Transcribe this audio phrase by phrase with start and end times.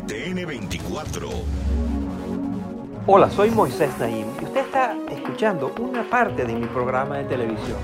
[0.00, 1.28] NTN 24.
[3.06, 7.78] Hola, soy Moisés Naim y usted está escuchando una parte de mi programa de televisión.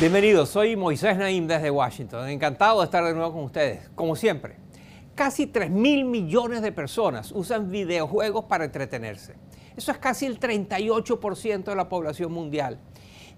[0.00, 2.28] Bienvenidos, soy Moisés Naim desde Washington.
[2.28, 4.56] Encantado de estar de nuevo con ustedes, como siempre.
[5.14, 9.36] Casi 3 mil millones de personas usan videojuegos para entretenerse.
[9.76, 12.80] Eso es casi el 38% de la población mundial.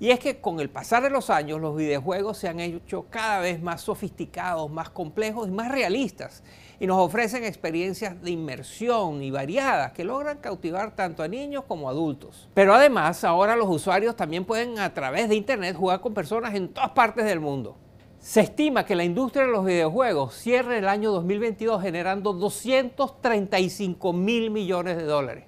[0.01, 3.41] Y es que con el pasar de los años los videojuegos se han hecho cada
[3.41, 6.43] vez más sofisticados, más complejos y más realistas.
[6.81, 11.89] Y nos ofrecen experiencias de inmersión y variadas que logran cautivar tanto a niños como
[11.89, 12.49] a adultos.
[12.55, 16.69] Pero además ahora los usuarios también pueden a través de Internet jugar con personas en
[16.69, 17.77] todas partes del mundo.
[18.19, 24.51] Se estima que la industria de los videojuegos cierre el año 2022 generando 235 mil
[24.51, 25.45] millones de dólares.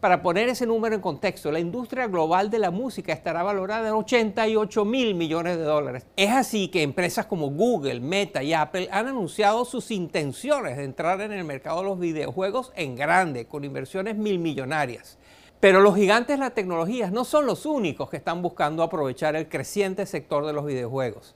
[0.00, 3.94] Para poner ese número en contexto, la industria global de la música estará valorada en
[3.94, 6.06] 88 mil millones de dólares.
[6.14, 11.20] Es así que empresas como Google, Meta y Apple han anunciado sus intenciones de entrar
[11.20, 15.18] en el mercado de los videojuegos en grande, con inversiones mil millonarias.
[15.58, 19.48] Pero los gigantes de la tecnología no son los únicos que están buscando aprovechar el
[19.48, 21.34] creciente sector de los videojuegos.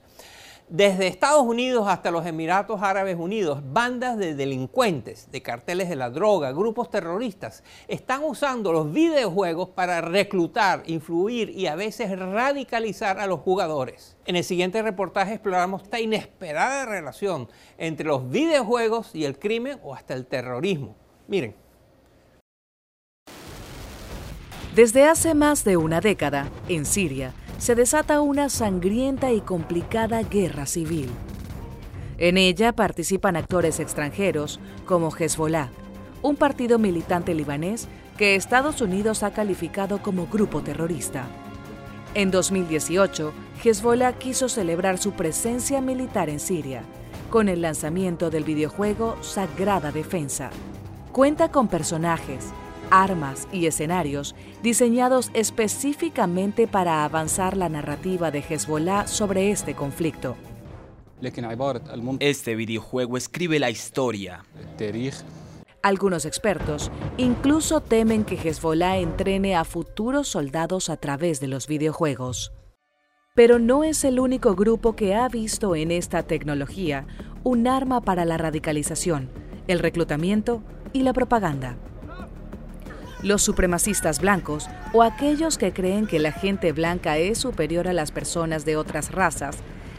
[0.73, 6.09] Desde Estados Unidos hasta los Emiratos Árabes Unidos, bandas de delincuentes, de carteles de la
[6.09, 13.27] droga, grupos terroristas, están usando los videojuegos para reclutar, influir y a veces radicalizar a
[13.27, 14.17] los jugadores.
[14.25, 19.93] En el siguiente reportaje exploramos esta inesperada relación entre los videojuegos y el crimen o
[19.93, 20.95] hasta el terrorismo.
[21.27, 21.53] Miren.
[24.73, 27.31] Desde hace más de una década, en Siria,
[27.63, 31.09] se desata una sangrienta y complicada guerra civil.
[32.17, 35.69] En ella participan actores extranjeros como Hezbollah,
[36.21, 37.87] un partido militante libanés
[38.17, 41.25] que Estados Unidos ha calificado como grupo terrorista.
[42.15, 43.31] En 2018,
[43.63, 46.83] Hezbollah quiso celebrar su presencia militar en Siria
[47.29, 50.49] con el lanzamiento del videojuego Sagrada Defensa.
[51.13, 52.43] Cuenta con personajes,
[52.89, 60.35] armas y escenarios diseñados específicamente para avanzar la narrativa de Hezbollah sobre este conflicto.
[62.19, 64.43] Este videojuego escribe la historia.
[65.81, 72.51] Algunos expertos incluso temen que Hezbollah entrene a futuros soldados a través de los videojuegos.
[73.35, 77.07] Pero no es el único grupo que ha visto en esta tecnología
[77.43, 79.29] un arma para la radicalización,
[79.67, 80.61] el reclutamiento
[80.93, 81.77] y la propaganda
[83.23, 88.11] los supremacistas blancos o aquellos que creen que la gente blanca es superior a las
[88.11, 89.57] personas de otras razas,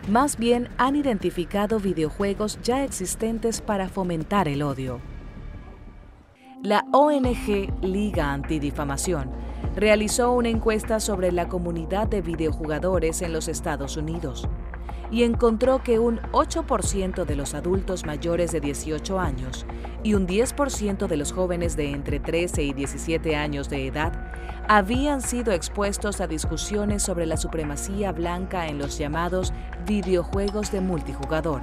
[0.08, 5.00] más bien han identificado videojuegos ya existentes para fomentar el odio.
[6.62, 9.30] La ONG Liga Antidifamación
[9.76, 14.48] realizó una encuesta sobre la comunidad de videojugadores en los Estados Unidos
[15.10, 19.66] y encontró que un 8% de los adultos mayores de 18 años
[20.04, 24.12] y un 10% de los jóvenes de entre 13 y 17 años de edad
[24.68, 29.52] habían sido expuestos a discusiones sobre la supremacía blanca en los llamados
[29.86, 31.62] videojuegos de multijugador.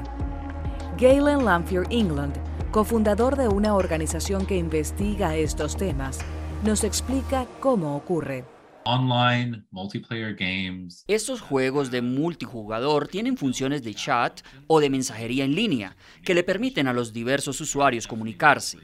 [0.97, 2.33] Galen Lamphere England,
[2.71, 6.19] cofundador de una organización que investiga estos temas,
[6.63, 8.43] nos explica cómo ocurre.
[8.83, 11.03] Online, multiplayer games.
[11.07, 16.43] Estos juegos de multijugador tienen funciones de chat o de mensajería en línea que le
[16.43, 18.79] permiten a los diversos usuarios comunicarse.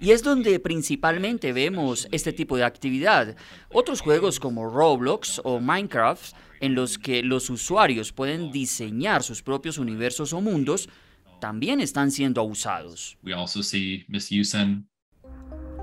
[0.00, 3.36] Y es donde principalmente vemos este tipo de actividad.
[3.72, 9.78] Otros juegos como Roblox o Minecraft, en los que los usuarios pueden diseñar sus propios
[9.78, 10.88] universos o mundos,
[11.40, 13.16] también están siendo abusados.
[13.22, 14.04] We also see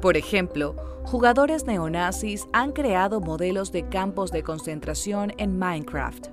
[0.01, 6.27] por ejemplo, jugadores neonazis han creado modelos de campos de concentración en Minecraft.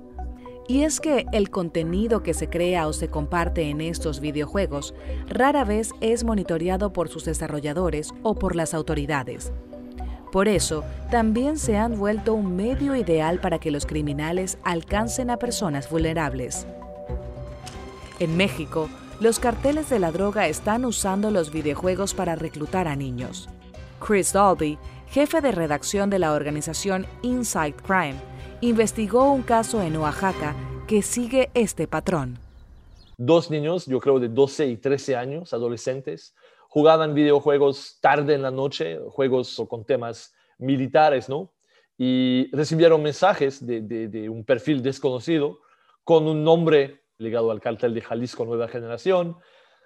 [0.67, 4.93] Y es que el contenido que se crea o se comparte en estos videojuegos
[5.27, 9.51] rara vez es monitoreado por sus desarrolladores o por las autoridades.
[10.31, 15.37] Por eso, también se han vuelto un medio ideal para que los criminales alcancen a
[15.37, 16.65] personas vulnerables.
[18.19, 18.89] En México,
[19.23, 23.47] los carteles de la droga están usando los videojuegos para reclutar a niños.
[24.05, 24.77] Chris Dolby,
[25.07, 28.15] jefe de redacción de la organización Inside Crime,
[28.59, 30.57] investigó un caso en Oaxaca
[30.89, 32.37] que sigue este patrón.
[33.17, 36.35] Dos niños, yo creo de 12 y 13 años, adolescentes,
[36.67, 41.53] jugaban videojuegos tarde en la noche, juegos con temas militares, ¿no?
[41.97, 45.59] Y recibieron mensajes de un perfil desconocido
[46.03, 49.37] con un nombre ligado al cartel de Jalisco Nueva Generación,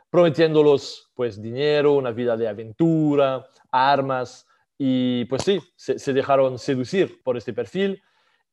[0.10, 4.48] prometiéndolos pues dinero, una vida de aventura, armas,
[4.78, 8.01] y pues sí, se, dejaron seducir por este perfil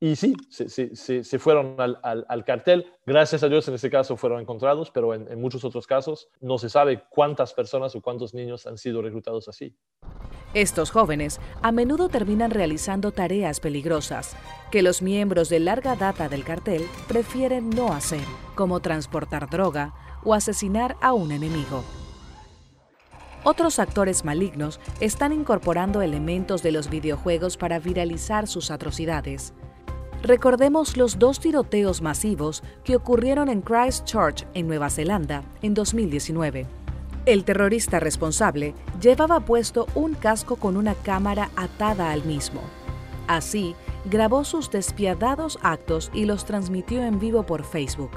[0.04, 2.92] y sí, se, fueron al, cartel.
[3.06, 6.58] Gracias a Dios en este caso fueron encontrados, pero en, en muchos otros casos no
[6.58, 9.74] se sabe cuántas personas o cuántos niños han sido reclutados así.
[10.52, 14.36] Estos jóvenes a menudo terminan realizando tareas peligrosas
[14.70, 20.34] que los miembros de larga data del cartel prefieren no hacer, como transportar droga o
[20.34, 21.82] asesinar a un enemigo.
[23.42, 29.54] Otros actores malignos están incorporando elementos de los videojuegos para viralizar sus atrocidades.
[30.24, 36.66] Recordemos los dos tiroteos masivos que ocurrieron en Christchurch, en Nueva Zelanda, en 2019.
[37.26, 38.72] El terrorista responsable
[39.02, 42.62] llevaba puesto un casco con una cámara atada al mismo.
[43.26, 43.74] Así,
[44.06, 48.12] grabó sus despiadados actos y los transmitió en vivo por Facebook.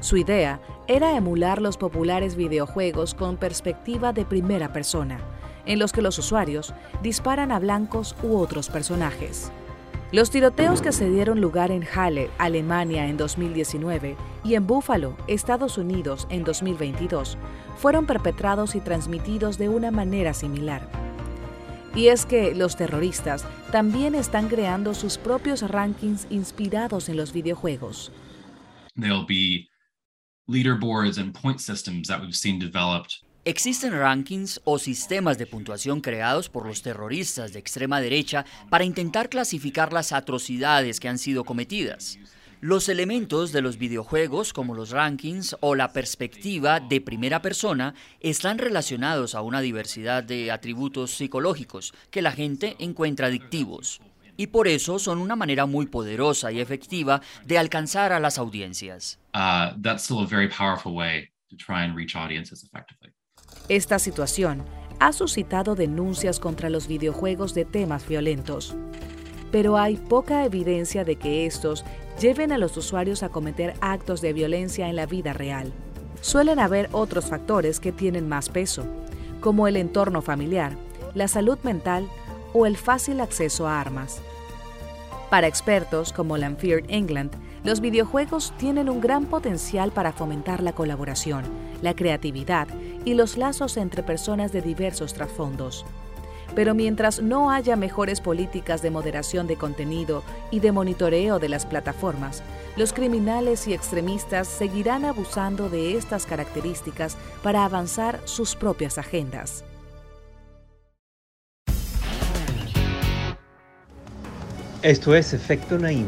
[0.00, 5.20] Su idea era emular los populares videojuegos con perspectiva de primera persona,
[5.64, 6.74] en los que los usuarios
[7.04, 9.52] disparan a blancos u otros personajes.
[10.12, 15.78] Los tiroteos que se dieron lugar en Halle, Alemania en 2019 y en Buffalo, Estados
[15.78, 17.38] Unidos en 2022
[17.76, 20.88] fueron perpetrados y transmitidos de una manera similar.
[21.94, 28.12] Y es que los terroristas también están creando sus propios rankings inspirados en los videojuegos
[30.50, 33.22] leaderboards and point systems that we've seen developed.
[33.50, 39.28] Existen rankings o sistemas de puntuación creados por los terroristas de extrema derecha para intentar
[39.28, 42.20] clasificar las atrocidades que han sido cometidas.
[42.60, 48.56] Los elementos de los videojuegos, como los rankings o la perspectiva de primera persona, están
[48.56, 54.00] relacionados a una diversidad de atributos psicológicos que la gente encuentra adictivos
[54.36, 59.18] y por eso son una manera muy poderosa y efectiva de alcanzar a las audiencias.
[63.70, 64.64] Esta situación
[64.98, 68.74] ha suscitado denuncias contra los videojuegos de temas violentos,
[69.52, 71.84] pero hay poca evidencia de que estos
[72.20, 75.72] lleven a los usuarios a cometer actos de violencia en la vida real.
[76.20, 78.86] Suelen haber otros factores que tienen más peso,
[79.40, 80.72] como el entorno familiar,
[81.14, 82.08] la salud mental
[82.52, 84.20] o el fácil acceso a armas.
[85.30, 87.30] Para expertos como Lanfear England,
[87.62, 91.44] los videojuegos tienen un gran potencial para fomentar la colaboración,
[91.82, 92.66] la creatividad
[93.04, 95.84] y los lazos entre personas de diversos trasfondos.
[96.54, 101.64] Pero mientras no haya mejores políticas de moderación de contenido y de monitoreo de las
[101.64, 102.42] plataformas,
[102.76, 109.64] los criminales y extremistas seguirán abusando de estas características para avanzar sus propias agendas.
[114.82, 116.06] Esto es Efecto Naim.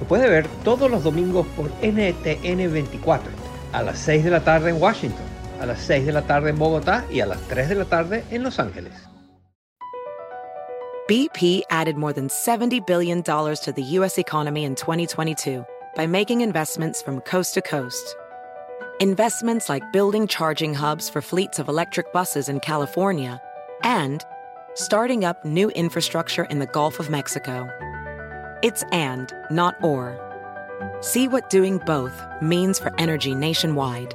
[0.00, 3.30] Lo puede ver todos los domingos por NTN 24,
[3.72, 5.26] a las 6 de la tarde en Washington,
[5.60, 8.24] a las 6 de la tarde en Bogotá y a las 3 de la tarde
[8.30, 8.92] en Los Ángeles.
[11.06, 14.16] BP added more than $70 billion to the U.S.
[14.16, 15.62] economy in 2022
[15.94, 18.16] by making investments from coast to coast.
[19.00, 23.38] Investments like building charging hubs for fleets of electric buses in California
[23.82, 24.24] and
[24.72, 27.68] starting up new infrastructure in the Gulf of Mexico.
[28.62, 30.18] It's and, not or.
[31.00, 34.14] See what doing both means for energy nationwide